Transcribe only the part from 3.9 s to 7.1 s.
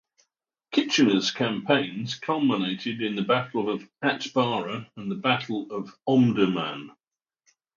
Atbara and the Battle of Omdurman.